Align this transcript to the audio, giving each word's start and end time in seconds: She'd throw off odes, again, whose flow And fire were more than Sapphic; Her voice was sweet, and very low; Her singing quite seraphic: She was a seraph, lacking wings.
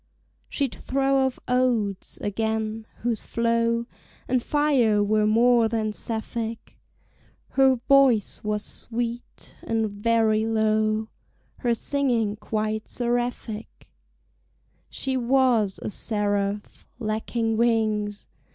She'd 0.49 0.73
throw 0.73 1.27
off 1.27 1.37
odes, 1.47 2.17
again, 2.21 2.87
whose 3.03 3.23
flow 3.23 3.85
And 4.27 4.41
fire 4.41 5.03
were 5.03 5.27
more 5.27 5.67
than 5.67 5.93
Sapphic; 5.93 6.79
Her 7.49 7.75
voice 7.75 8.43
was 8.43 8.65
sweet, 8.65 9.55
and 9.61 9.91
very 9.91 10.43
low; 10.47 11.09
Her 11.57 11.75
singing 11.75 12.35
quite 12.35 12.87
seraphic: 12.87 13.91
She 14.89 15.17
was 15.17 15.79
a 15.83 15.91
seraph, 15.91 16.87
lacking 16.97 17.55
wings. 17.57 18.27